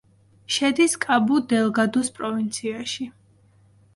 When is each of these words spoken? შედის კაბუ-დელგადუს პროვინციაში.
შედის 0.53 0.95
კაბუ-დელგადუს 1.03 2.09
პროვინციაში. 2.17 3.09